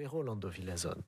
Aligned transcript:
Rolando 0.00 0.48
Villazone. 0.48 1.02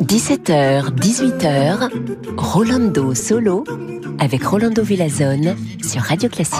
17h, 0.00 0.90
18h, 0.96 1.90
Rolando 2.36 3.14
Solo 3.14 3.64
avec 4.18 4.44
Rolando 4.44 4.82
Villazone 4.82 5.54
sur 5.82 6.02
Radio 6.02 6.28
Classique. 6.28 6.58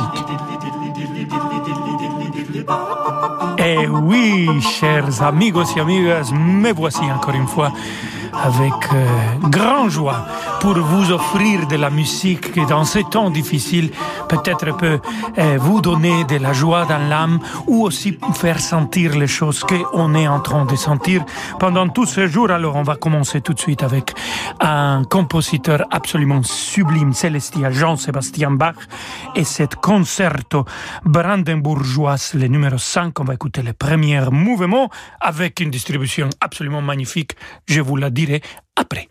Eh 3.58 3.88
oui, 3.88 4.48
chers 4.60 5.20
amigos 5.22 5.64
et 5.76 5.80
amigas, 5.80 6.30
me 6.32 6.72
voici 6.72 7.00
encore 7.00 7.34
une 7.34 7.48
fois 7.48 7.72
avec 8.32 8.72
euh, 8.92 9.48
grand 9.48 9.88
joie 9.88 10.26
pour 10.64 10.78
vous 10.78 11.12
offrir 11.12 11.66
de 11.66 11.76
la 11.76 11.90
musique 11.90 12.52
qui 12.52 12.64
dans 12.64 12.86
ces 12.86 13.04
temps 13.04 13.28
difficiles 13.28 13.90
peut-être 14.30 14.74
peut 14.78 14.98
euh, 15.36 15.58
vous 15.60 15.82
donner 15.82 16.24
de 16.24 16.36
la 16.36 16.54
joie 16.54 16.86
dans 16.86 17.06
l'âme 17.06 17.38
ou 17.66 17.84
aussi 17.84 18.18
faire 18.32 18.58
sentir 18.58 19.14
les 19.14 19.26
choses 19.26 19.62
qu'on 19.62 20.14
est 20.14 20.26
en 20.26 20.40
train 20.40 20.64
de 20.64 20.74
sentir 20.74 21.22
pendant 21.60 21.86
tous 21.90 22.06
ces 22.06 22.28
jours. 22.28 22.50
Alors 22.50 22.76
on 22.76 22.82
va 22.82 22.96
commencer 22.96 23.42
tout 23.42 23.52
de 23.52 23.60
suite 23.60 23.82
avec 23.82 24.14
un 24.58 25.02
compositeur 25.04 25.84
absolument 25.90 26.42
sublime, 26.42 27.12
célestia 27.12 27.70
Jean-Sébastien 27.70 28.50
Bach 28.50 28.76
et 29.34 29.44
cet 29.44 29.74
concerto 29.74 30.64
brandenbourgeois, 31.04 32.16
le 32.32 32.46
numéro 32.46 32.78
5. 32.78 33.20
On 33.20 33.24
va 33.24 33.34
écouter 33.34 33.60
le 33.60 33.74
premier 33.74 34.22
mouvement 34.30 34.88
avec 35.20 35.60
une 35.60 35.70
distribution 35.70 36.30
absolument 36.40 36.80
magnifique. 36.80 37.32
Je 37.66 37.82
vous 37.82 37.96
la 37.96 38.08
dirai 38.08 38.40
après. 38.76 39.10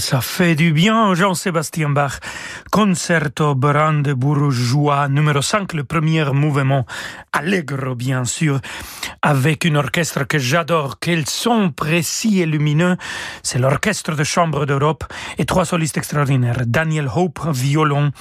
Ça 0.00 0.20
fait 0.20 0.54
du 0.54 0.72
bien, 0.72 1.14
Jean-Sébastien 1.14 1.90
Bach. 1.90 2.20
Concerto 2.70 3.56
brandebourgeois 3.56 5.08
numéro 5.08 5.42
5, 5.42 5.72
le 5.74 5.82
premier 5.82 6.24
mouvement. 6.32 6.86
Allegro, 7.32 7.96
bien 7.96 8.24
sûr, 8.24 8.60
avec 9.22 9.64
une 9.64 9.76
orchestre 9.76 10.22
que 10.22 10.38
j'adore. 10.38 11.00
Quels 11.00 11.28
son 11.28 11.72
précis 11.72 12.40
et 12.40 12.46
lumineux. 12.46 12.96
C'est 13.42 13.58
l'orchestre 13.58 14.14
de 14.14 14.22
chambre 14.22 14.66
d'Europe 14.66 15.02
et 15.38 15.46
trois 15.46 15.64
solistes 15.64 15.96
extraordinaires. 15.96 16.62
Daniel 16.64 17.08
Hope, 17.12 17.40
violon. 17.52 18.12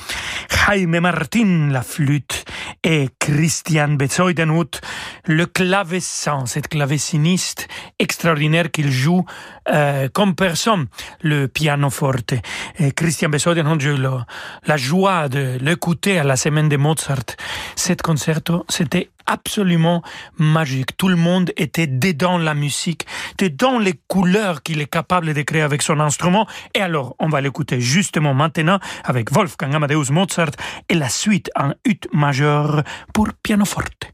Jaime 0.49 0.99
Martin, 0.99 1.69
la 1.71 1.83
flûte. 1.83 2.45
Et 2.83 3.09
Christian 3.19 3.89
Bezoidenhut, 3.89 4.81
le 5.25 5.45
clavecin, 5.45 6.45
cette 6.45 6.69
claveciniste 6.69 7.67
extraordinaire 7.99 8.71
qu'il 8.71 8.91
joue 8.91 9.25
euh, 9.69 10.07
comme 10.13 10.33
personne 10.33 10.87
le 11.21 11.47
pianoforte. 11.47 12.33
Et 12.77 12.91
Christian 12.91 13.29
Bezoidenhut, 13.29 13.79
j'ai 13.79 13.89
eu 13.89 13.97
la 14.65 14.77
joie 14.77 15.29
de 15.29 15.57
l'écouter 15.61 16.19
à 16.19 16.23
la 16.23 16.35
semaine 16.35 16.69
de 16.69 16.77
Mozart. 16.77 17.35
Cet 17.75 18.01
concerto, 18.01 18.65
c'était 18.69 19.09
absolument 19.25 20.01
magique. 20.37 20.97
Tout 20.97 21.07
le 21.07 21.15
monde 21.15 21.51
était 21.55 21.87
dedans 21.87 22.37
la 22.37 22.53
musique, 22.53 23.05
dedans 23.37 23.79
les 23.79 23.93
couleurs 24.07 24.63
qu'il 24.63 24.81
est 24.81 24.89
capable 24.89 25.33
de 25.33 25.41
créer 25.43 25.61
avec 25.61 25.81
son 25.81 25.99
instrument. 25.99 26.47
Et 26.73 26.81
alors, 26.81 27.15
on 27.19 27.29
va 27.29 27.41
l'écouter 27.41 27.79
justement 27.79 28.33
maintenant 28.33 28.79
avec 29.03 29.31
Wolfgang 29.31 29.75
Amadeus 29.75 30.11
Mozart 30.11 30.51
et 30.89 30.95
la 30.95 31.09
suite 31.09 31.49
en 31.55 31.71
ut 31.85 32.01
majeur 32.11 32.83
pour 33.13 33.27
pianoforte. 33.43 34.13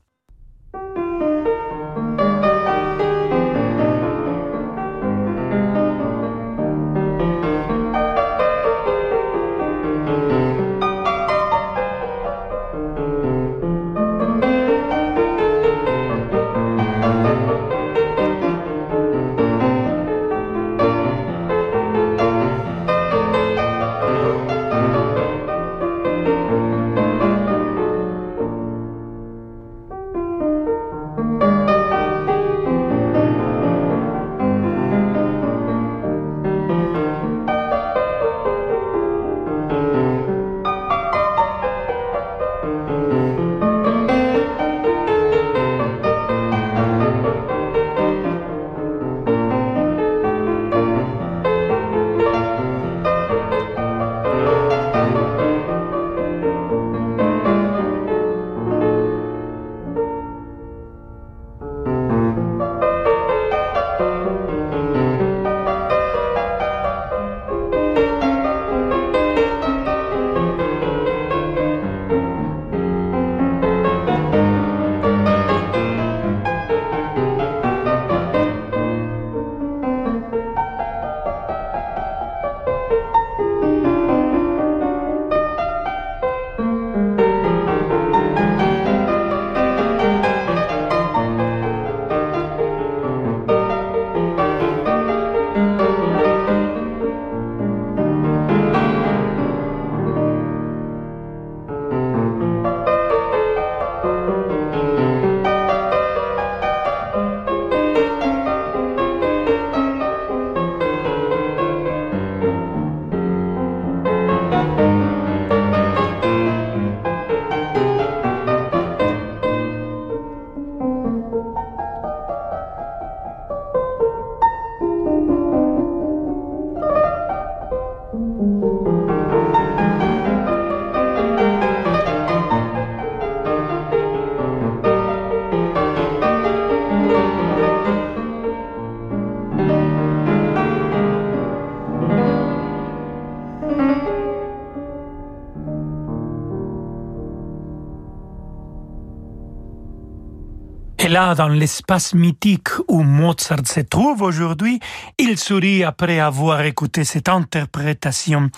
Là, 151.10 151.36
dans 151.36 151.50
l'espace 151.50 152.14
mythique 152.14 152.70
où 152.88 153.04
Mozart 153.04 153.68
se 153.68 153.82
trouve 153.82 154.22
aujourd'hui, 154.22 154.80
il 155.18 155.38
sourit 155.38 155.84
après 155.84 156.20
avoir 156.20 156.62
écouté 156.62 157.04
cette 157.04 157.28
interprétation 157.28 158.50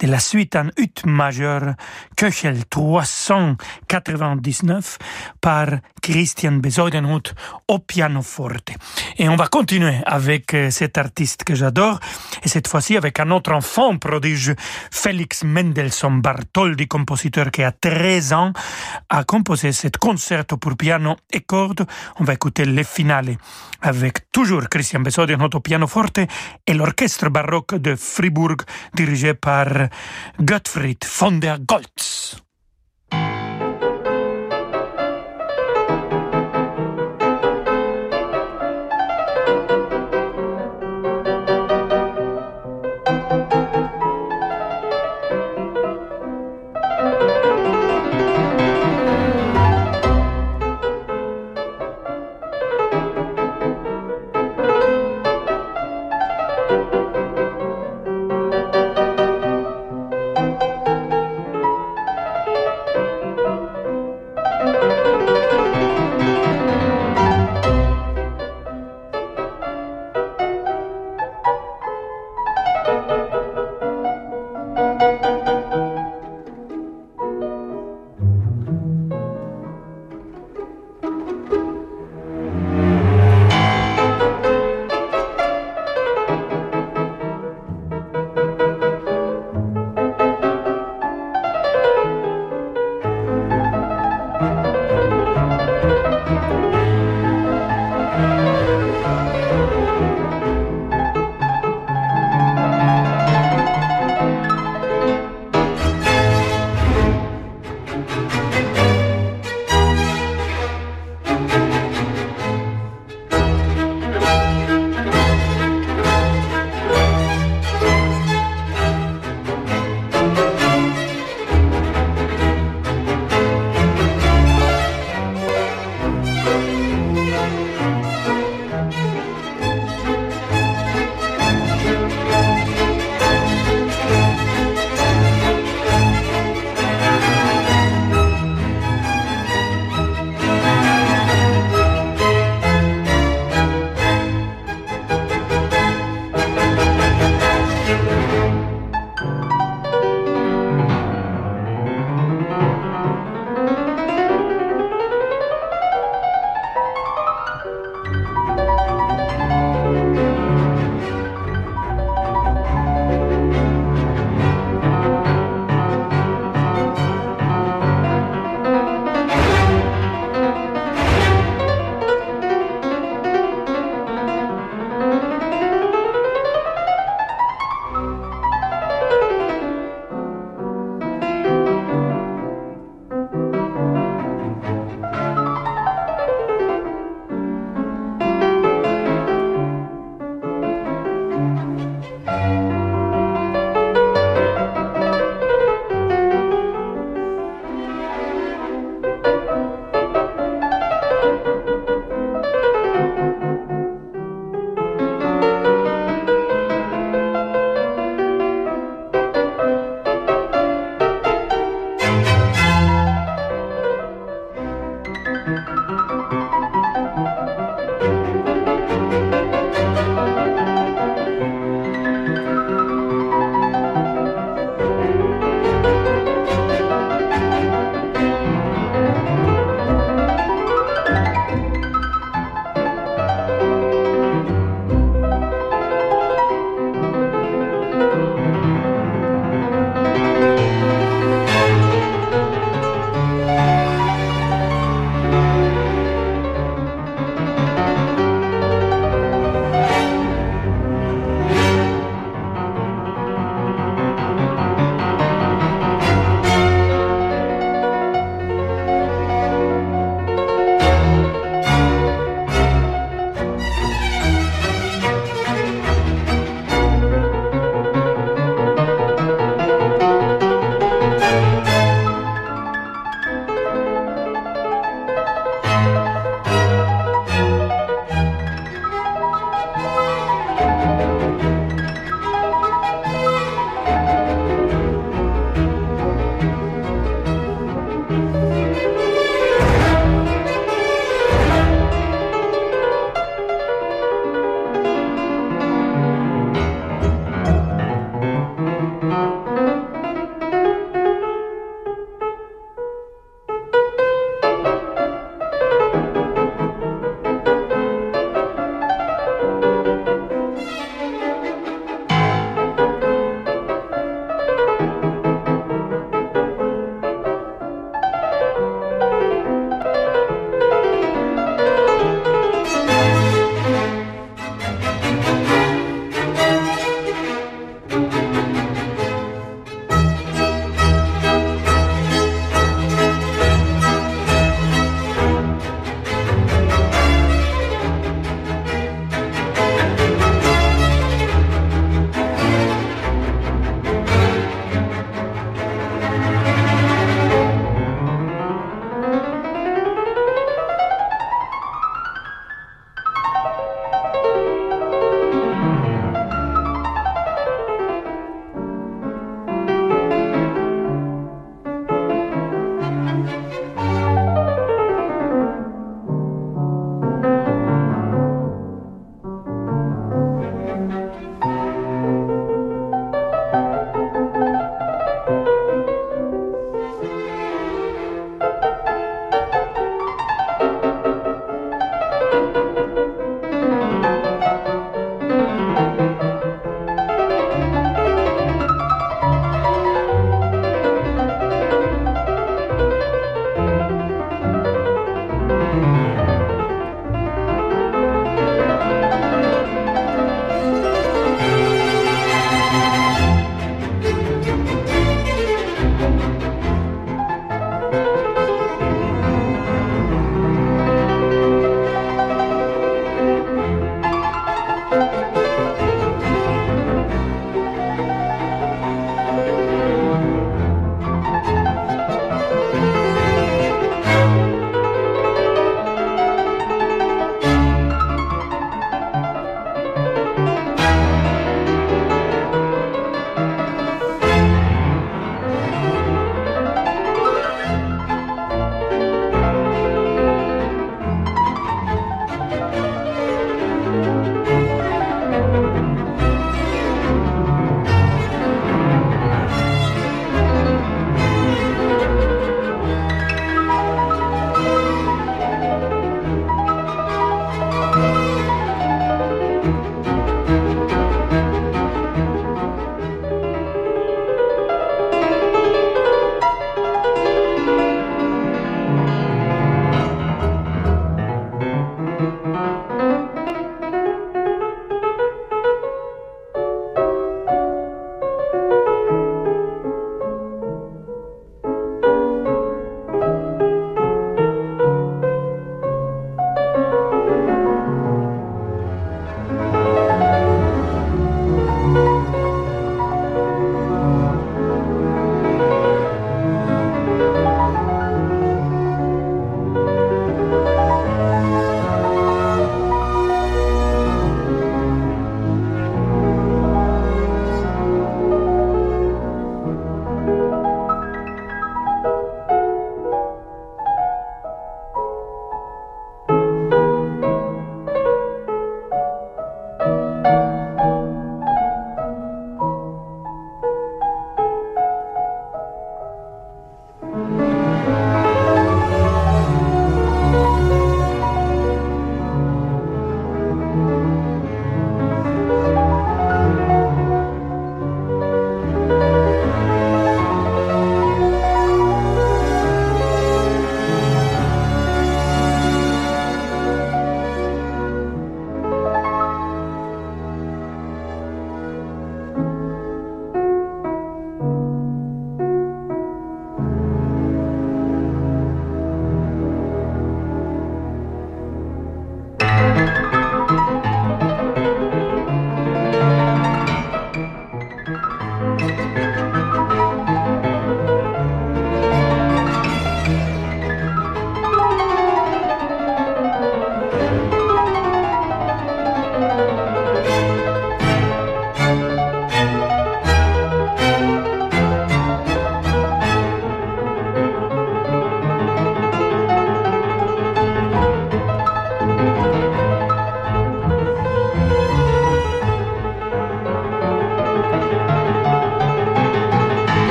de 0.00 0.06
la 0.06 0.18
suite 0.18 0.56
en 0.56 0.66
ut 0.76 1.06
majeur 1.06 1.72
Köchel 2.16 2.66
399 2.66 4.98
par 5.40 5.68
Christian 6.02 6.52
Besoidenhut 6.52 7.34
au 7.66 7.78
pianoforte. 7.78 8.72
Et 9.18 9.28
on 9.28 9.36
va 9.36 9.48
continuer 9.48 9.96
avec 10.04 10.54
euh, 10.54 10.70
cet 10.70 10.98
artiste 10.98 11.44
que 11.44 11.54
j'adore, 11.54 11.98
et 12.44 12.48
cette 12.48 12.68
fois-ci 12.68 12.96
avec 12.96 13.18
un 13.18 13.30
autre 13.30 13.52
enfant 13.52 13.96
prodige, 13.96 14.54
Félix 14.90 15.44
Mendelssohn 15.44 16.20
Bartholdy, 16.20 16.86
compositeur 16.86 17.50
qui 17.50 17.62
a 17.62 17.72
13 17.72 18.32
ans, 18.32 18.52
a 19.08 19.24
composé 19.24 19.72
cet 19.72 19.96
concerto 19.96 20.58
pour 20.58 20.76
piano 20.76 21.16
et 21.32 21.40
cordes 21.40 21.86
on 22.18 22.24
va 22.24 22.34
écouter 22.34 22.64
le 22.64 22.82
finale 22.82 23.36
avec 23.80 24.30
toujours 24.32 24.68
Christian 24.68 25.00
Besodio 25.00 25.36
au 25.54 25.60
pianoforte 25.60 26.20
et 26.66 26.74
l'orchestre 26.74 27.28
baroque 27.30 27.74
de 27.76 27.94
Fribourg 27.96 28.56
dirigé 28.94 29.34
par 29.34 29.66
Gottfried 30.40 31.04
von 31.18 31.32
der 31.32 31.58
Goltz. 31.60 32.36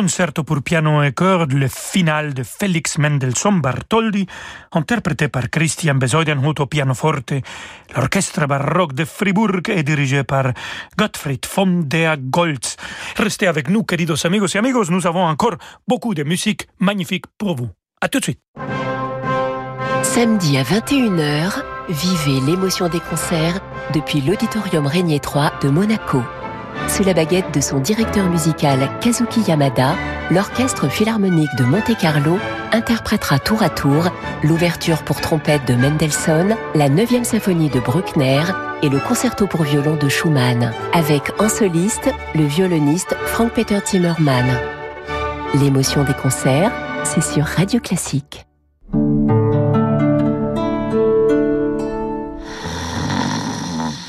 Concerto 0.00 0.44
pour 0.44 0.62
piano 0.62 1.02
et 1.02 1.12
chœur, 1.12 1.46
le 1.46 1.68
final 1.68 2.32
de 2.32 2.42
Félix 2.42 2.96
Mendelssohn 2.96 3.60
Bartholdy, 3.60 4.26
interprété 4.72 5.28
par 5.28 5.50
Christian 5.50 5.96
Besoidenhut 5.96 6.58
au 6.58 6.64
pianoforte. 6.64 7.34
L'orchestre 7.94 8.46
baroque 8.46 8.94
de 8.94 9.04
Fribourg 9.04 9.60
est 9.68 9.82
dirigé 9.82 10.24
par 10.24 10.54
Gottfried 10.96 11.44
von 11.54 11.82
der 11.84 12.16
Goltz. 12.18 12.76
Restez 13.18 13.46
avec 13.46 13.68
nous, 13.68 13.82
queridos 13.82 14.24
amigos 14.24 14.54
et 14.54 14.58
amigos, 14.58 14.88
nous 14.88 15.06
avons 15.06 15.26
encore 15.26 15.58
beaucoup 15.86 16.14
de 16.14 16.22
musique 16.22 16.66
magnifique 16.78 17.26
pour 17.36 17.56
vous. 17.56 17.68
À 18.00 18.08
tout 18.08 18.20
de 18.20 18.24
suite. 18.24 18.40
Samedi 20.02 20.56
à 20.56 20.62
21h, 20.62 21.62
vivez 21.90 22.40
l'émotion 22.40 22.88
des 22.88 23.00
concerts 23.00 23.60
depuis 23.92 24.22
l'Auditorium 24.22 24.86
Régnier 24.86 25.20
3 25.20 25.52
de 25.62 25.68
Monaco. 25.68 26.22
Sous 26.88 27.04
la 27.04 27.14
baguette 27.14 27.54
de 27.54 27.60
son 27.60 27.78
directeur 27.78 28.28
musical 28.28 28.90
Kazuki 29.00 29.40
Yamada, 29.42 29.94
l'Orchestre 30.30 30.88
Philharmonique 30.88 31.54
de 31.56 31.64
Monte-Carlo 31.64 32.38
interprétera 32.72 33.38
tour 33.38 33.62
à 33.62 33.68
tour 33.68 34.10
l'ouverture 34.42 35.02
pour 35.02 35.20
trompette 35.20 35.66
de 35.66 35.74
Mendelssohn, 35.74 36.56
la 36.74 36.88
9e 36.88 37.24
symphonie 37.24 37.68
de 37.68 37.80
Bruckner 37.80 38.42
et 38.82 38.88
le 38.88 38.98
concerto 38.98 39.46
pour 39.46 39.62
violon 39.62 39.96
de 39.96 40.08
Schumann, 40.08 40.72
avec 40.92 41.32
en 41.38 41.48
soliste 41.48 42.10
le 42.34 42.44
violoniste 42.44 43.14
Frank-Peter 43.26 43.78
Zimmermann. 43.86 44.46
L'émotion 45.54 46.04
des 46.04 46.14
concerts, 46.14 46.72
c'est 47.04 47.22
sur 47.22 47.44
Radio 47.44 47.80
Classique. 47.80 48.46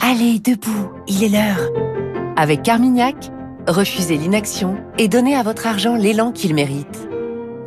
Allez, 0.01 0.39
debout, 0.39 0.91
il 1.07 1.23
est 1.23 1.29
l'heure. 1.29 2.00
Avec 2.37 2.63
Carmignac, 2.63 3.31
refusez 3.67 4.17
l'inaction 4.17 4.77
et 4.97 5.07
donnez 5.07 5.35
à 5.35 5.43
votre 5.43 5.67
argent 5.67 5.95
l'élan 5.95 6.31
qu'il 6.31 6.55
mérite. 6.55 7.07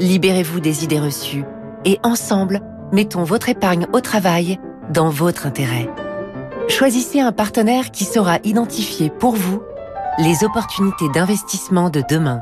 Libérez-vous 0.01 0.61
des 0.61 0.85
idées 0.85 1.01
reçues 1.01 1.45
et 1.85 1.99
ensemble, 2.03 2.61
mettons 2.93 3.25
votre 3.25 3.49
épargne 3.49 3.87
au 3.93 4.01
travail 4.01 4.59
dans 4.91 5.11
votre 5.11 5.47
intérêt. 5.47 5.89
Choisissez 6.69 7.21
un 7.21 7.33
partenaire 7.33 7.91
qui 7.91 8.05
saura 8.05 8.39
identifier 8.43 9.11
pour 9.11 9.35
vous 9.35 9.63
les 10.19 10.45
opportunités 10.45 11.09
d'investissement 11.13 11.91
de 11.91 12.03
demain. 12.09 12.41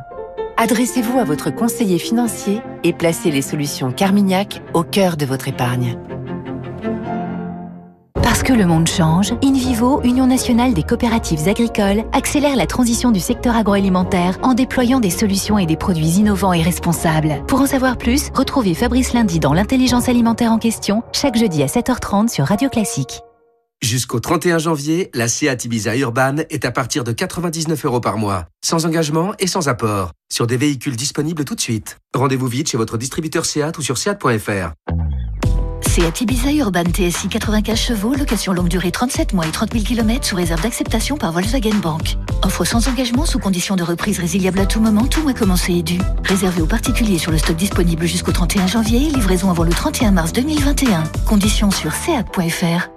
Adressez-vous 0.57 1.19
à 1.19 1.25
votre 1.25 1.51
conseiller 1.51 1.99
financier 1.99 2.63
et 2.85 2.93
placez 2.93 3.31
les 3.31 3.43
solutions 3.43 3.91
Carmignac 3.91 4.63
au 4.75 4.85
cœur 4.85 5.17
de 5.17 5.27
votre 5.27 5.49
épargne. 5.49 5.99
Que 8.45 8.53
le 8.53 8.67
monde 8.67 8.89
change, 8.89 9.35
InVivo, 9.45 10.03
Union 10.03 10.27
nationale 10.27 10.75
des 10.75 10.83
coopératives 10.83 11.47
agricoles, 11.47 12.03
accélère 12.13 12.57
la 12.57 12.67
transition 12.67 13.13
du 13.13 13.21
secteur 13.21 13.55
agroalimentaire 13.55 14.37
en 14.43 14.55
déployant 14.55 14.99
des 14.99 15.11
solutions 15.11 15.59
et 15.59 15.67
des 15.67 15.77
produits 15.77 16.19
innovants 16.19 16.53
et 16.53 16.61
responsables. 16.63 17.45
Pour 17.47 17.61
en 17.61 17.67
savoir 17.67 17.97
plus, 17.97 18.31
retrouvez 18.35 18.75
Fabrice 18.75 19.13
Lundi 19.13 19.39
dans 19.39 19.53
l'intelligence 19.53 20.09
alimentaire 20.09 20.51
en 20.51 20.59
question, 20.59 21.05
chaque 21.13 21.37
jeudi 21.37 21.63
à 21.63 21.67
7h30 21.67 22.29
sur 22.29 22.47
Radio 22.47 22.69
Classique. 22.69 23.21
Jusqu'au 23.81 24.19
31 24.19 24.59
janvier, 24.59 25.11
la 25.15 25.29
Seat 25.29 25.65
Ibiza 25.65 25.97
Urban 25.97 26.39
est 26.51 26.65
à 26.65 26.73
partir 26.73 27.05
de 27.05 27.13
99 27.13 27.85
euros 27.85 28.01
par 28.01 28.17
mois, 28.17 28.47
sans 28.65 28.87
engagement 28.87 29.35
et 29.39 29.47
sans 29.47 29.69
apport, 29.69 30.11
sur 30.33 30.49
des 30.49 30.57
véhicules 30.57 30.97
disponibles 30.97 31.45
tout 31.45 31.55
de 31.55 31.61
suite. 31.61 31.99
Rendez-vous 32.13 32.49
vite 32.49 32.71
chez 32.71 32.77
votre 32.77 32.99
distributeur 32.99 33.47
Seat 33.47 33.79
ou 33.79 33.83
sur 33.83 33.99
seat.fr. 33.99 34.73
Seat 35.93 36.23
Ibiza 36.23 36.51
Urban 36.53 36.85
TSI 36.85 37.29
95 37.29 37.79
chevaux, 37.79 38.15
location 38.15 38.55
longue 38.55 38.69
durée 38.69 38.91
37 38.91 39.35
mois 39.35 39.47
et 39.47 39.51
30 39.51 39.75
000 39.75 39.85
km 39.85 40.27
sous 40.27 40.37
réserve 40.37 40.63
d'acceptation 40.63 41.19
par 41.19 41.33
Volkswagen 41.33 41.75
Bank. 41.83 42.17
Offre 42.43 42.65
sans 42.65 42.89
engagement 42.89 43.27
sous 43.27 43.39
condition 43.39 43.77
de 43.77 43.83
reprise 43.83 44.19
résiliable 44.19 44.61
à 44.61 44.65
tout 44.65 44.81
moment, 44.81 45.05
tout 45.05 45.21
mois 45.21 45.35
commencé 45.35 45.75
et 45.75 45.83
dû. 45.83 45.99
Réservé 46.25 46.63
aux 46.63 46.67
particuliers 46.67 47.19
sur 47.19 47.31
le 47.31 47.37
stock 47.37 47.57
disponible 47.57 48.07
jusqu'au 48.07 48.33
31 48.33 48.69
janvier, 48.69 49.01
livraison 49.01 49.51
avant 49.51 49.65
le 49.65 49.73
31 49.73 50.13
mars 50.13 50.33
2021. 50.33 51.05
Conditions 51.27 51.71
sur 51.71 51.93
seat.fr. 51.93 52.89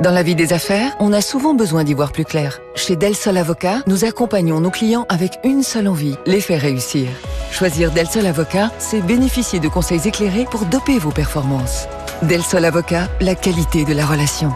Dans 0.00 0.12
la 0.12 0.22
vie 0.22 0.36
des 0.36 0.52
affaires, 0.52 0.96
on 1.00 1.12
a 1.12 1.20
souvent 1.20 1.54
besoin 1.54 1.82
d'y 1.82 1.92
voir 1.92 2.12
plus 2.12 2.24
clair. 2.24 2.60
Chez 2.76 2.94
Del 2.94 3.16
Sol 3.16 3.36
Avocat, 3.36 3.82
nous 3.88 4.04
accompagnons 4.04 4.60
nos 4.60 4.70
clients 4.70 5.06
avec 5.08 5.40
une 5.42 5.64
seule 5.64 5.88
envie, 5.88 6.16
les 6.24 6.40
faire 6.40 6.60
réussir. 6.60 7.08
Choisir 7.50 7.90
Del 7.90 8.06
Sol 8.08 8.26
Avocat, 8.26 8.70
c'est 8.78 9.00
bénéficier 9.00 9.58
de 9.58 9.68
conseils 9.68 10.06
éclairés 10.06 10.44
pour 10.44 10.66
doper 10.66 10.98
vos 10.98 11.10
performances. 11.10 11.88
Del 12.22 12.42
Sol 12.42 12.64
Avocat, 12.64 13.08
la 13.20 13.34
qualité 13.34 13.84
de 13.84 13.92
la 13.92 14.06
relation. 14.06 14.52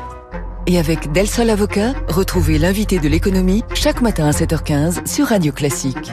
Et 0.68 0.78
avec 0.78 1.10
Del 1.10 1.26
Sol 1.26 1.50
Avocat, 1.50 1.92
retrouvez 2.06 2.58
l'invité 2.58 3.00
de 3.00 3.08
l'économie 3.08 3.64
chaque 3.74 4.02
matin 4.02 4.26
à 4.26 4.32
7h15 4.32 5.06
sur 5.06 5.26
Radio 5.26 5.52
Classique. 5.52 6.12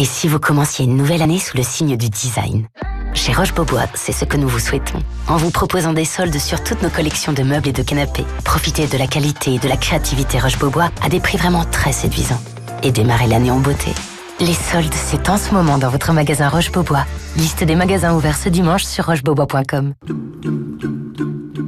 Et 0.00 0.04
si 0.04 0.28
vous 0.28 0.38
commenciez 0.38 0.84
une 0.84 0.96
nouvelle 0.96 1.22
année 1.22 1.40
sous 1.40 1.56
le 1.56 1.64
signe 1.64 1.96
du 1.96 2.08
design 2.08 2.68
Chez 3.14 3.32
Roche-Beaubois, 3.32 3.86
c'est 3.94 4.12
ce 4.12 4.24
que 4.24 4.36
nous 4.36 4.46
vous 4.46 4.60
souhaitons. 4.60 5.00
En 5.26 5.36
vous 5.36 5.50
proposant 5.50 5.92
des 5.92 6.04
soldes 6.04 6.38
sur 6.38 6.62
toutes 6.62 6.84
nos 6.84 6.88
collections 6.88 7.32
de 7.32 7.42
meubles 7.42 7.66
et 7.66 7.72
de 7.72 7.82
canapés, 7.82 8.24
profitez 8.44 8.86
de 8.86 8.96
la 8.96 9.08
qualité 9.08 9.54
et 9.54 9.58
de 9.58 9.66
la 9.66 9.76
créativité 9.76 10.38
Roche-Beaubois 10.38 10.90
à 11.02 11.08
des 11.08 11.18
prix 11.18 11.36
vraiment 11.36 11.64
très 11.64 11.90
séduisants. 11.90 12.40
Et 12.84 12.92
démarrez 12.92 13.26
l'année 13.26 13.50
en 13.50 13.58
beauté. 13.58 13.90
Les 14.38 14.54
soldes, 14.54 14.94
c'est 14.94 15.28
en 15.28 15.36
ce 15.36 15.52
moment 15.52 15.78
dans 15.78 15.90
votre 15.90 16.12
magasin 16.12 16.48
Roche-Beaubois. 16.48 17.04
Liste 17.36 17.64
des 17.64 17.74
magasins 17.74 18.14
ouverts 18.14 18.38
ce 18.38 18.50
dimanche 18.50 18.84
sur 18.84 19.06
rochebeaubois.com. 19.06 19.94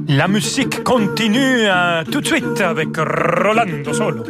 La 0.07 0.29
musique 0.29 0.85
continue 0.85 1.65
euh, 1.67 2.05
tout 2.09 2.21
de 2.21 2.27
suite 2.27 2.61
avec 2.61 2.95
Rolando 2.95 3.91
Solo. 3.91 4.23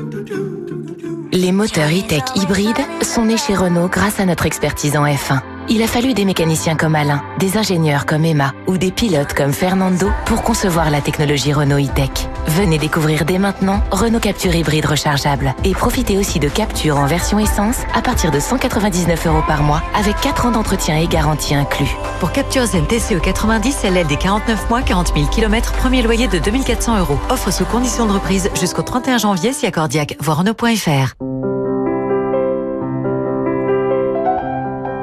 Les 1.33 1.53
moteurs 1.53 1.87
e-tech 1.87 2.23
hybrides 2.35 2.75
sont 3.03 3.23
nés 3.23 3.37
chez 3.37 3.55
Renault 3.55 3.87
grâce 3.87 4.19
à 4.19 4.25
notre 4.25 4.45
expertise 4.45 4.97
en 4.97 5.05
F1. 5.05 5.39
Il 5.69 5.81
a 5.81 5.87
fallu 5.87 6.13
des 6.13 6.25
mécaniciens 6.25 6.75
comme 6.75 6.93
Alain, 6.93 7.23
des 7.39 7.55
ingénieurs 7.55 8.05
comme 8.05 8.25
Emma 8.25 8.53
ou 8.67 8.77
des 8.77 8.91
pilotes 8.91 9.33
comme 9.33 9.53
Fernando 9.53 10.09
pour 10.25 10.41
concevoir 10.41 10.91
la 10.91 10.99
technologie 10.99 11.53
Renault 11.53 11.77
e-tech. 11.77 12.27
Venez 12.47 12.77
découvrir 12.77 13.25
dès 13.25 13.37
maintenant 13.37 13.81
Renault 13.91 14.19
Capture 14.19 14.55
hybride 14.55 14.85
rechargeable 14.85 15.53
et 15.63 15.71
profitez 15.71 16.17
aussi 16.17 16.39
de 16.39 16.49
Capture 16.49 16.97
en 16.97 17.05
version 17.05 17.39
essence 17.39 17.77
à 17.93 18.01
partir 18.01 18.31
de 18.31 18.39
199 18.39 19.27
euros 19.27 19.43
par 19.47 19.63
mois 19.63 19.81
avec 19.95 20.19
4 20.21 20.47
ans 20.47 20.51
d'entretien 20.51 20.97
et 20.97 21.07
garantie 21.07 21.55
inclus. 21.55 21.95
Pour 22.19 22.31
Capture 22.31 22.65
Zen 22.65 22.85
TCE 22.87 23.21
90, 23.21 23.83
LL 23.83 24.07
des 24.07 24.17
49 24.17 24.69
mois, 24.69 24.81
40 24.81 25.13
000 25.15 25.27
km, 25.27 25.73
premier 25.73 26.01
loyer 26.01 26.27
de 26.27 26.39
2400 26.39 26.99
euros. 26.99 27.19
Offre 27.29 27.51
sous 27.51 27.65
condition 27.65 28.05
de 28.05 28.11
reprise 28.11 28.49
jusqu'au 28.59 28.81
31 28.81 29.17
janvier 29.17 29.53
si 29.53 29.65
accordiaque. 29.65 30.17
Voir 30.19 30.37
Renault.fr. 30.37 31.15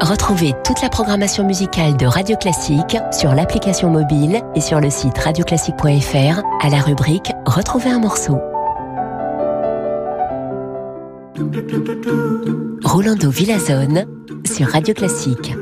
Retrouvez 0.00 0.54
toute 0.64 0.80
la 0.80 0.88
programmation 0.88 1.44
musicale 1.44 1.96
de 1.96 2.06
Radio 2.06 2.36
Classique 2.36 2.96
sur 3.10 3.34
l'application 3.34 3.90
mobile 3.90 4.40
et 4.54 4.60
sur 4.60 4.80
le 4.80 4.90
site 4.90 5.18
radioclassique.fr 5.18 6.42
à 6.60 6.68
la 6.70 6.80
rubrique 6.80 7.32
Retrouver 7.46 7.90
un 7.90 7.98
morceau. 7.98 8.38
Rolando 12.84 13.30
Villazone 13.30 14.06
sur 14.44 14.68
Radio 14.68 14.94
Classique. 14.94 15.52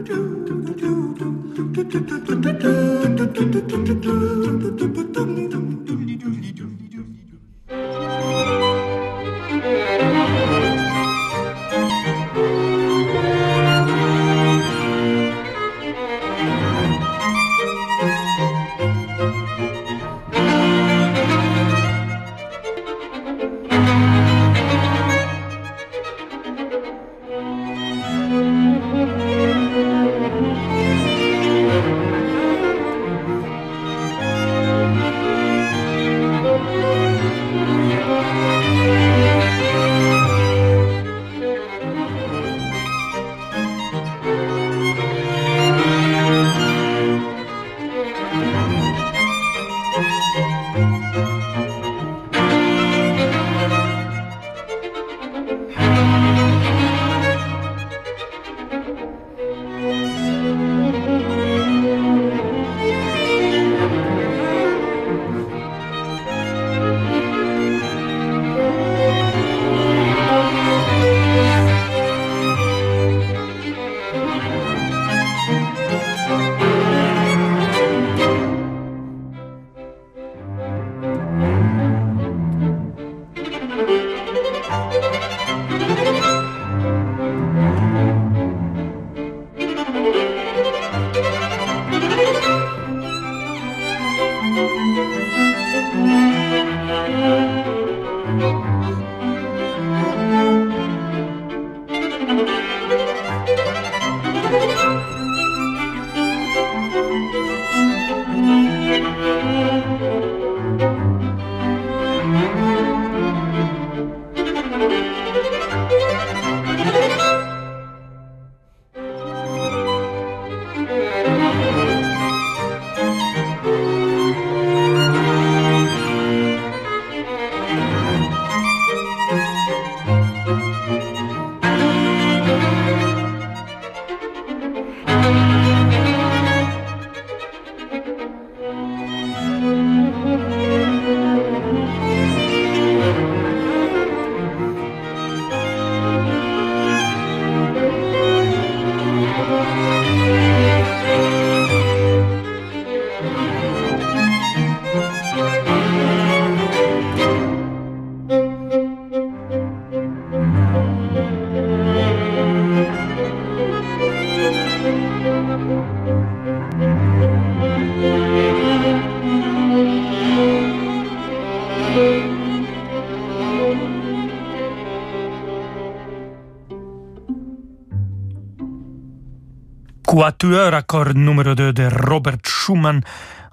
Quatuor 180.16 180.72
accord 180.72 181.14
numéro 181.14 181.54
2 181.54 181.74
de 181.74 181.90
Robert 181.90 182.40
Schumann 182.42 183.02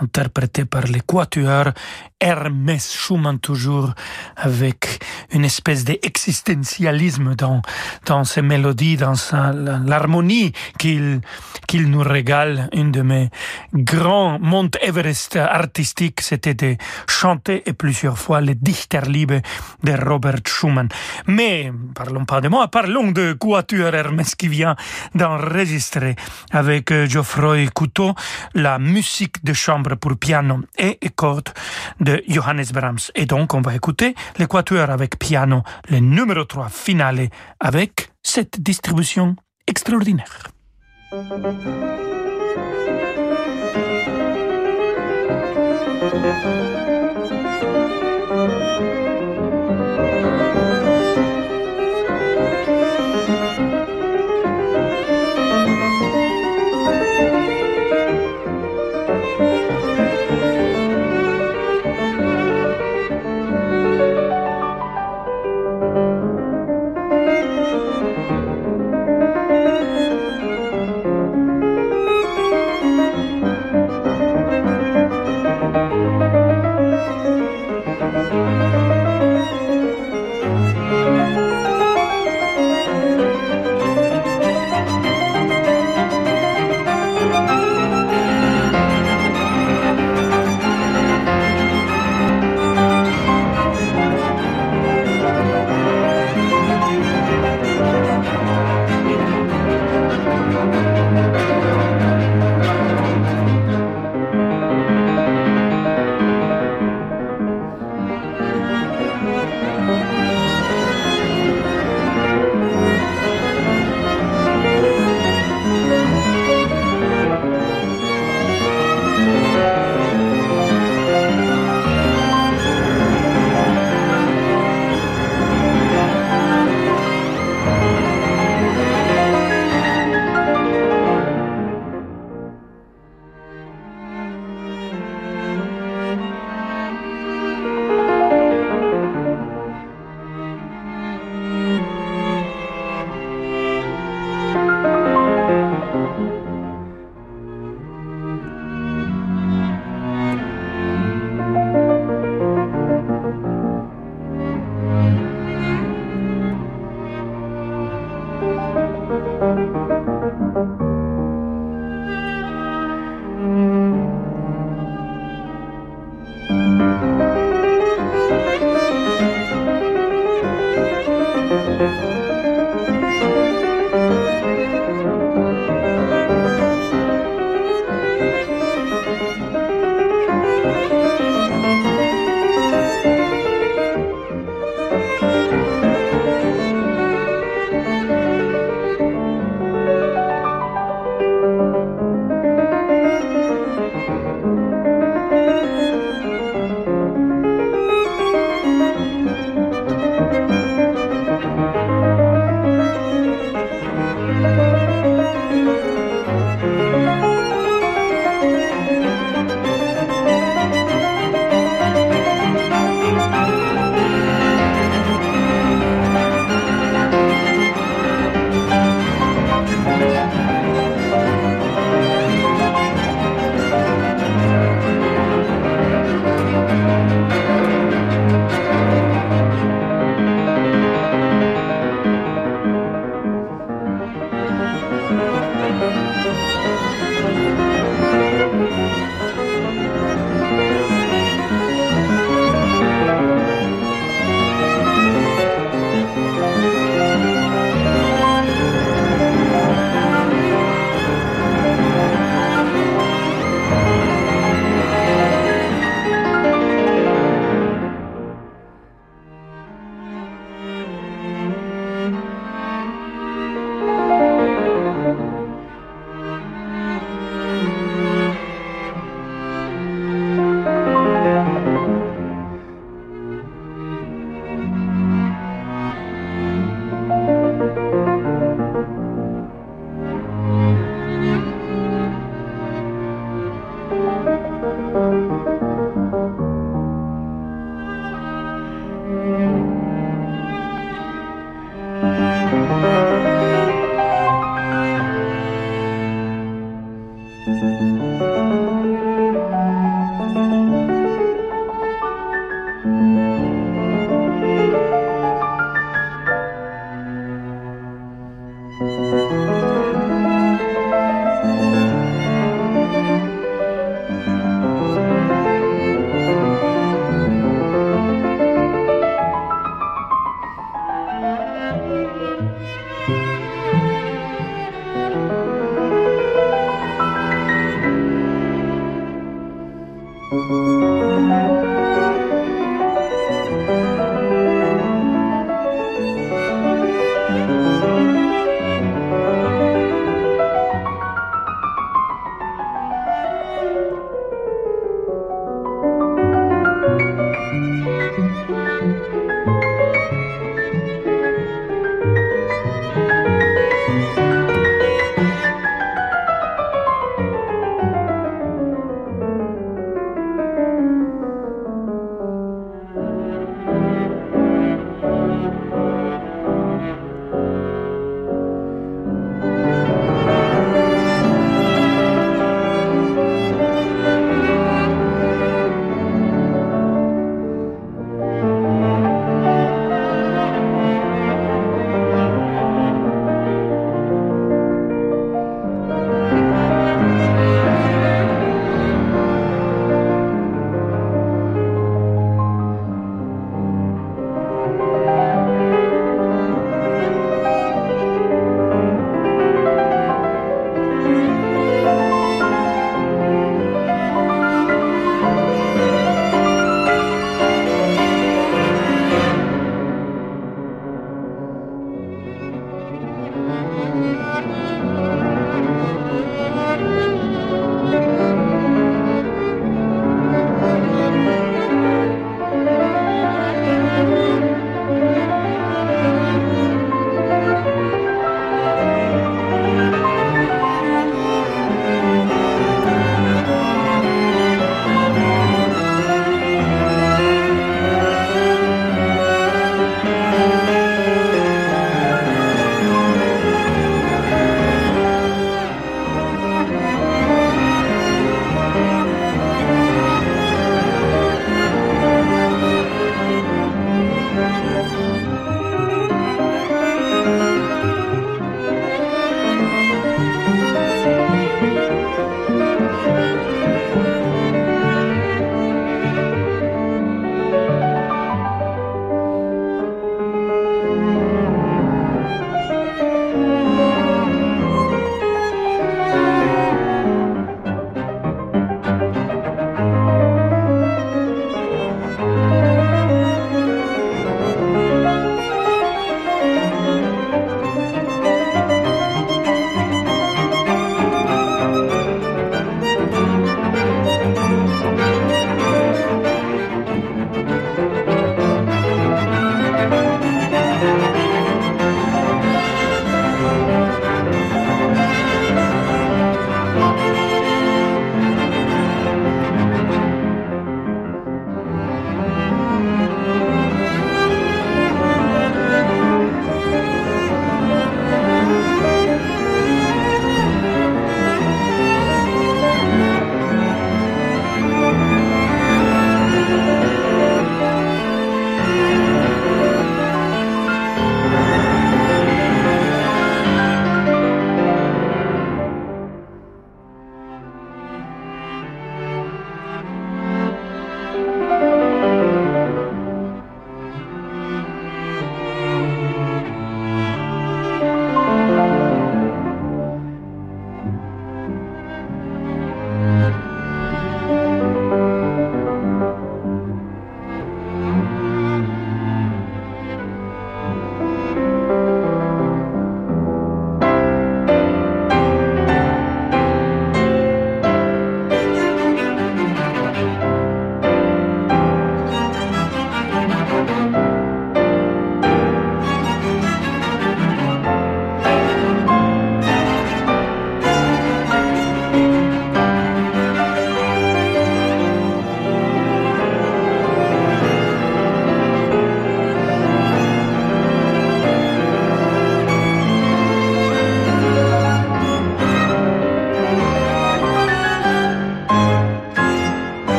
interprété 0.00 0.64
par 0.64 0.88
les 0.88 1.02
quatuors 1.02 1.72
Hermès 2.20 2.92
Schumann 2.92 3.38
toujours 3.38 3.94
avec 4.36 5.00
une 5.32 5.44
espèce 5.44 5.84
d'existentialisme 5.84 7.34
dans, 7.34 7.62
dans 8.06 8.24
ses 8.24 8.42
mélodies, 8.42 8.96
dans 8.96 9.14
l'harmonie 9.86 10.52
qu'il 10.78 11.20
qu'il 11.68 11.90
nous 11.90 12.02
régale. 12.02 12.68
Une 12.72 12.90
de 12.90 13.02
mes 13.02 13.28
grands 13.74 14.38
Mont 14.40 14.70
Everest 14.80 15.36
artistiques, 15.36 16.22
c'était 16.22 16.54
de 16.54 16.76
chanter 17.06 17.62
et 17.66 17.74
plusieurs 17.74 18.18
fois 18.18 18.40
le 18.40 18.54
Dichterliebe 18.54 19.40
de 19.84 19.92
Robert 19.92 20.40
Schumann. 20.46 20.88
Mais 21.26 21.70
parlons 21.94 22.24
pas 22.24 22.40
de 22.40 22.48
moi, 22.48 22.68
parlons 22.68 23.12
de 23.12 23.34
Quatuor 23.34 23.94
Hermès 23.94 24.34
qui 24.34 24.48
vient 24.48 24.76
d'enregistrer 25.14 26.16
avec 26.50 26.92
Geoffroy 27.04 27.68
Couteau 27.68 28.14
la 28.54 28.78
musique 28.78 29.44
de 29.44 29.52
chambre 29.52 29.94
pour 29.96 30.16
piano 30.16 30.60
et 30.78 30.98
cordes 31.14 31.52
de 32.08 32.22
Johannes 32.26 32.64
Brahms. 32.72 33.10
Et 33.14 33.26
donc, 33.26 33.52
on 33.52 33.60
va 33.60 33.74
écouter 33.74 34.14
l'équateur 34.38 34.88
avec 34.90 35.18
piano, 35.18 35.62
le 35.90 35.98
numéro 35.98 36.44
3 36.44 36.70
finale, 36.70 37.28
avec 37.60 38.10
cette 38.22 38.60
distribution 38.60 39.36
extraordinaire. 39.66 40.48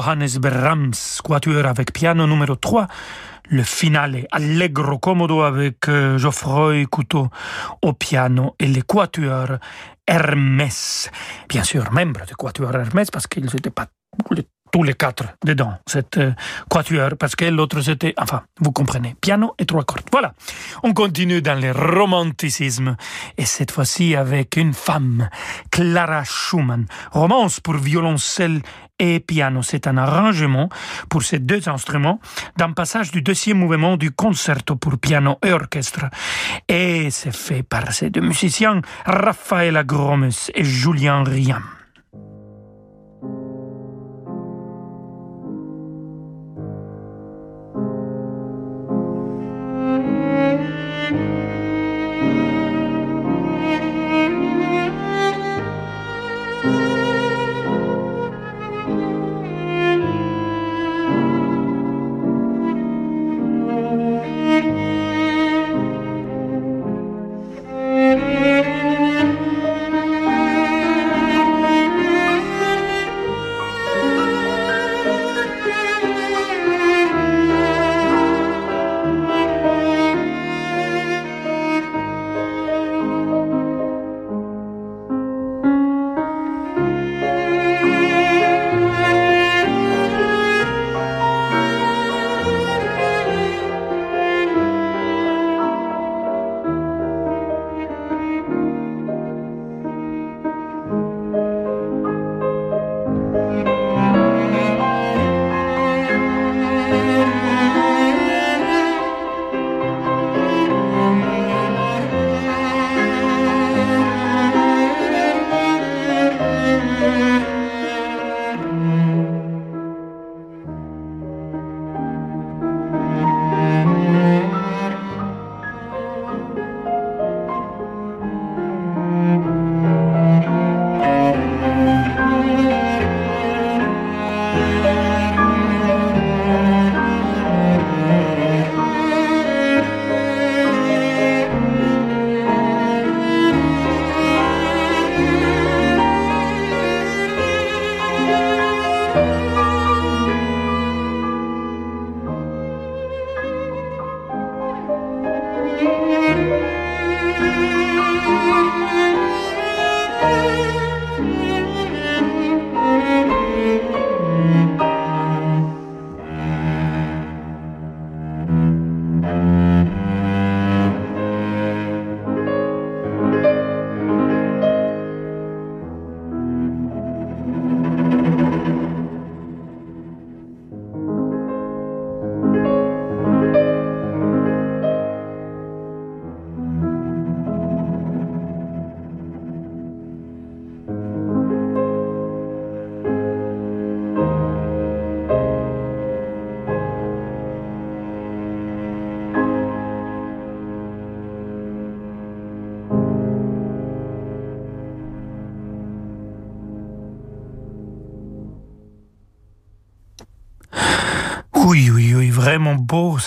Johannes 0.00 0.38
Brahms, 0.38 1.20
quatuor 1.22 1.66
avec 1.66 1.92
piano 1.92 2.26
numéro 2.26 2.56
3, 2.56 2.86
le 3.50 3.62
finale 3.62 4.26
Allegro 4.32 4.98
Commodo 4.98 5.42
avec 5.42 5.88
euh, 5.90 6.16
Geoffroy 6.16 6.86
Couteau 6.86 7.28
au 7.82 7.92
piano 7.92 8.54
et 8.58 8.66
le 8.66 8.80
quatuor 8.80 9.58
Hermès. 10.06 11.10
Bien 11.50 11.64
sûr, 11.64 11.92
membre 11.92 12.24
du 12.26 12.34
quatuor 12.34 12.74
Hermès 12.74 13.10
parce 13.10 13.26
qu'ils 13.26 13.44
n'étaient 13.44 13.68
pas 13.68 13.88
tous 14.72 14.82
les 14.82 14.94
quatre 14.94 15.24
dedans, 15.44 15.74
cette 15.86 16.18
euh, 16.18 16.32
quatuor, 16.68 17.10
parce 17.18 17.36
que 17.36 17.44
l'autre 17.46 17.80
c'était, 17.80 18.14
enfin, 18.16 18.42
vous 18.60 18.72
comprenez, 18.72 19.16
piano 19.20 19.54
et 19.58 19.66
trois 19.66 19.84
cordes. 19.84 20.06
Voilà, 20.12 20.34
on 20.82 20.92
continue 20.92 21.42
dans 21.42 21.60
le 21.60 21.72
romanticisme, 21.72 22.96
et 23.36 23.44
cette 23.44 23.70
fois-ci 23.70 24.14
avec 24.14 24.56
une 24.56 24.74
femme, 24.74 25.28
Clara 25.70 26.24
Schumann, 26.24 26.86
romance 27.12 27.60
pour 27.60 27.74
violoncelle 27.74 28.62
et 29.00 29.18
piano. 29.18 29.62
C'est 29.62 29.86
un 29.86 29.96
arrangement 29.96 30.68
pour 31.08 31.22
ces 31.22 31.38
deux 31.38 31.68
instruments 31.68 32.20
d'un 32.56 32.72
passage 32.72 33.10
du 33.10 33.22
deuxième 33.22 33.58
mouvement 33.58 33.96
du 33.96 34.10
concerto 34.10 34.76
pour 34.76 34.98
piano 34.98 35.38
et 35.44 35.52
orchestre. 35.52 36.04
Et 36.68 37.10
c'est 37.10 37.34
fait 37.34 37.62
par 37.62 37.92
ces 37.92 38.10
deux 38.10 38.20
musiciens, 38.20 38.82
Raffaella 39.06 39.84
Gromes 39.84 40.30
et 40.54 40.64
Julien 40.64 41.24
Riam. 41.24 41.79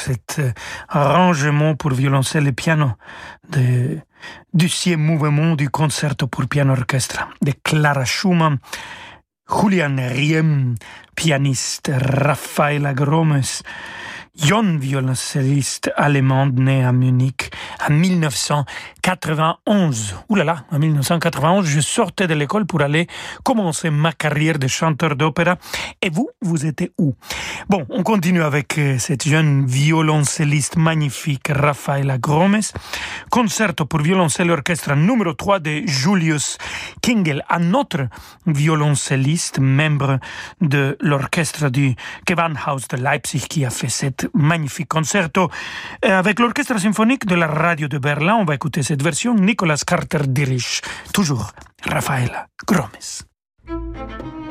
Cet 0.04 0.40
euh, 0.40 0.52
arrangement 0.90 1.76
pour 1.76 1.92
violoncelle 1.92 2.48
et 2.48 2.52
piano 2.52 2.92
du 3.50 4.00
deuxième 4.54 5.02
mouvement 5.02 5.56
du 5.56 5.70
concerto 5.70 6.28
pour 6.28 6.48
piano 6.48 6.74
orchestre 6.74 7.30
de 7.42 7.54
Clara 7.64 8.06
Schumann, 8.06 8.58
Julian 9.50 9.96
Riem, 9.98 10.76
pianiste, 11.16 11.92
Raffaella 11.94 12.94
Gromes, 12.94 13.64
jeune 14.36 14.80
violoncelliste 14.80 15.92
allemande 15.96 16.58
né 16.58 16.84
à 16.84 16.92
Munich 16.92 17.52
en 17.88 17.94
1991. 17.94 20.16
Ouh 20.28 20.36
là 20.36 20.44
là, 20.44 20.66
en 20.72 20.80
1991, 20.80 21.68
je 21.68 21.80
sortais 21.80 22.26
de 22.26 22.34
l'école 22.34 22.66
pour 22.66 22.82
aller 22.82 23.06
commencer 23.44 23.92
ma 23.92 24.12
carrière 24.12 24.58
de 24.58 24.68
chanteur 24.68 25.16
d'opéra. 25.16 25.58
Et 26.02 26.10
vous, 26.10 26.32
vous 26.42 26.66
étiez 26.66 26.92
où? 26.98 27.14
Bon, 27.70 27.86
on 27.90 28.02
continue 28.02 28.42
avec 28.42 28.80
euh, 28.80 28.98
cette 28.98 29.28
jeune 29.28 29.68
violoncelliste 29.68 30.78
magnifique, 30.78 31.50
Raffaella 31.50 32.18
Gromes. 32.18 32.62
Concerto 33.30 33.86
pour 33.86 34.02
violoncelle 34.02 34.50
orchestre 34.50 34.96
numéro 34.96 35.34
3 35.34 35.60
de 35.60 35.84
Julius 35.86 36.58
Kingel, 37.02 37.44
un 37.50 37.76
autre 37.76 38.08
violoncelliste, 38.48 39.60
membre 39.60 40.18
de 40.60 40.98
l'orchestre 41.02 41.70
du 41.70 41.94
Gewandhaus 42.28 42.88
de 42.90 42.98
Leipzig 42.98 43.46
qui 43.48 43.64
a 43.64 43.70
fait 43.70 43.90
cette 43.90 44.23
magnifique 44.34 44.88
concerto 44.88 45.50
euh, 46.06 46.20
avec 46.20 46.40
l'orchestre 46.40 46.80
symphonique 46.80 47.26
de 47.26 47.36
la 47.36 47.48
radio 47.48 47.88
de 47.88 47.98
Berlin. 47.98 48.36
On 48.36 48.46
va 48.46 48.56
écouter 48.56 48.84
cette 48.84 49.02
version. 49.02 49.36
Nicolas 49.36 49.82
Carter 49.86 50.22
dirige 50.28 50.82
toujours 51.14 51.52
Rafaela 51.86 52.48
Gromes. 52.68 54.43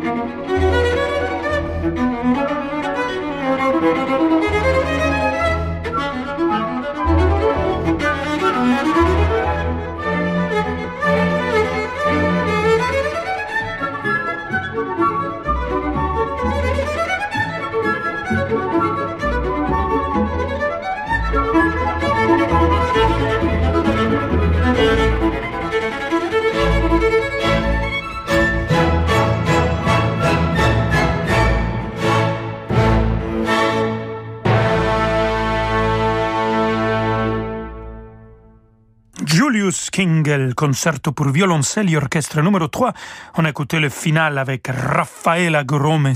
Julius 0.00 1.45
Kingel, 39.96 40.54
concerto 40.54 41.12
pour 41.12 41.30
violoncelle 41.30 41.90
et 41.90 41.96
orchestre 41.96 42.42
numéro 42.42 42.68
3. 42.68 42.92
On 43.38 43.46
a 43.46 43.48
écouté 43.48 43.80
le 43.80 43.88
final 43.88 44.36
avec 44.36 44.68
Raffaella 44.68 45.64
Gromes. 45.64 46.12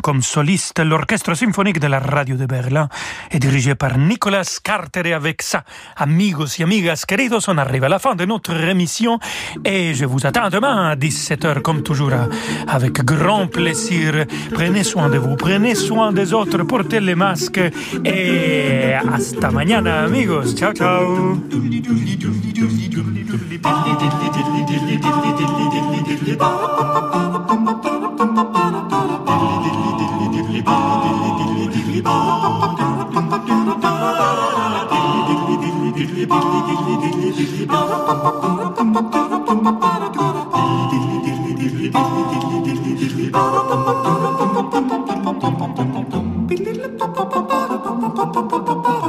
Comme 0.00 0.22
soliste, 0.22 0.80
l'orchestre 0.80 1.34
symphonique 1.34 1.78
de 1.78 1.86
la 1.86 1.98
radio 1.98 2.36
de 2.36 2.46
Berlin 2.46 2.88
est 3.30 3.38
dirigé 3.38 3.74
par 3.74 3.98
Nicolas 3.98 4.60
Carter 4.62 5.02
et 5.04 5.12
avec 5.12 5.42
ça, 5.42 5.64
amigos 5.96 6.58
et 6.58 6.62
amigas 6.62 7.04
queridos, 7.06 7.48
on 7.48 7.58
arrive 7.58 7.84
à 7.84 7.88
la 7.88 7.98
fin 7.98 8.14
de 8.14 8.24
notre 8.24 8.54
émission 8.64 9.18
et 9.64 9.94
je 9.94 10.04
vous 10.04 10.26
attends 10.26 10.48
demain 10.48 10.90
à 10.90 10.96
17h 10.96 11.60
comme 11.62 11.82
toujours 11.82 12.12
avec 12.68 13.04
grand 13.04 13.46
plaisir. 13.46 14.26
Prenez 14.52 14.84
soin 14.84 15.08
de 15.08 15.18
vous, 15.18 15.36
prenez 15.36 15.74
soin 15.74 16.12
des 16.12 16.32
autres, 16.32 16.62
portez 16.64 17.00
les 17.00 17.14
masques 17.14 17.60
et 18.04 18.94
hasta 18.94 19.50
mañana 19.50 20.04
amigos. 20.04 20.54
Ciao 20.54 20.72
ciao. 20.72 21.38
Ba 30.64 30.74
ba 48.42 48.42
ba 48.64 48.74
ba 48.84 49.01